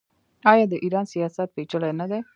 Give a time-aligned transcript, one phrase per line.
[0.51, 2.19] آیا د ایران سیاست پیچلی نه دی؟